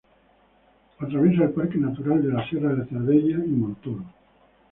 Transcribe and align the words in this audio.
Atraviesa 0.99 1.43
el 1.43 1.51
parque 1.51 1.77
natural 1.77 2.23
de 2.23 2.33
la 2.33 2.49
Sierra 2.49 2.73
de 2.73 2.87
Cardeña 2.87 3.45
y 3.45 3.49
Montoro. 3.49 4.03